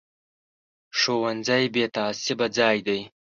[0.99, 2.99] ښوونځی بې تعصبه ځای دی